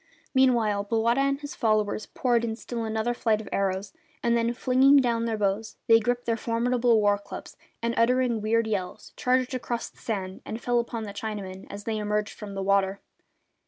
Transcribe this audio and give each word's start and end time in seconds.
Meanwhile 0.33 0.85
Bowata 0.85 1.19
and 1.21 1.39
his 1.39 1.53
followers 1.53 2.07
poured 2.07 2.43
in 2.43 2.55
still 2.55 2.85
another 2.85 3.13
flight 3.13 3.39
of 3.39 3.47
arrows, 3.51 3.93
and 4.23 4.35
then, 4.35 4.51
flinging 4.51 4.97
down 4.97 5.25
their 5.25 5.37
bows, 5.37 5.77
they 5.85 5.99
gripped 5.99 6.25
their 6.25 6.35
formidable 6.35 6.99
war 6.99 7.19
clubs 7.19 7.55
and, 7.83 7.93
uttering 7.95 8.41
weird 8.41 8.65
yells, 8.65 9.13
charged 9.15 9.53
across 9.53 9.89
the 9.91 9.97
sand 9.99 10.41
and 10.43 10.59
fell 10.59 10.79
upon 10.79 11.03
the 11.03 11.13
Chinamen 11.13 11.67
as 11.69 11.83
they 11.83 11.99
emerged 11.99 12.33
from 12.33 12.55
the 12.55 12.63
water. 12.63 12.99